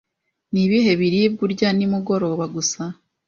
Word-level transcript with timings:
Nibihe 0.51 0.91
biribwa 0.99 1.41
urya 1.47 1.69
nimugoroba 1.77 2.45
gusa? 2.55 2.81